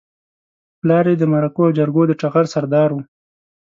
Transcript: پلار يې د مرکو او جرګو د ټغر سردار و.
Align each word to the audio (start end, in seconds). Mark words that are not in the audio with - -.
پلار 0.79 1.05
يې 1.09 1.15
د 1.19 1.23
مرکو 1.33 1.61
او 1.67 1.75
جرګو 1.77 2.03
د 2.07 2.11
ټغر 2.21 2.45
سردار 2.53 2.89
و. 2.93 2.97